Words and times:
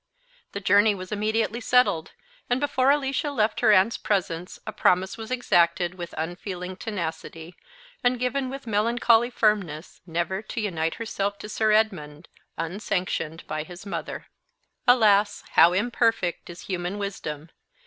The 0.53 0.59
journey 0.59 0.95
was 0.95 1.11
immediately 1.11 1.61
settled; 1.61 2.13
and 2.49 2.59
before 2.59 2.89
Alicia 2.89 3.29
left 3.29 3.59
her 3.59 3.71
aunt's 3.71 3.99
presence 3.99 4.57
a 4.65 4.71
promise 4.73 5.15
was 5.15 5.29
exacted 5.29 5.93
with 5.93 6.15
unfeeling 6.17 6.75
tenacity, 6.77 7.55
and 8.03 8.17
given 8.19 8.49
with 8.49 8.65
melancholy 8.65 9.29
firmness, 9.29 10.01
never 10.07 10.41
to 10.41 10.59
unite 10.59 10.95
herself 10.95 11.37
to 11.37 11.47
Sir 11.49 11.71
Edmund 11.71 12.29
unsanctioned 12.57 13.45
by 13.45 13.61
his 13.61 13.85
mother. 13.85 14.25
Alas! 14.87 15.43
how 15.51 15.71
imperfect 15.71 16.49
is 16.49 16.61
human 16.61 16.97
wisdom! 16.97 17.51